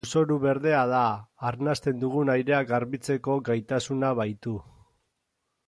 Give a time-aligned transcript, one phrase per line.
[0.05, 1.01] Lurzoru berdea da,
[1.49, 4.59] arnasten dugun airea garbitzeko gaitasuna baitu.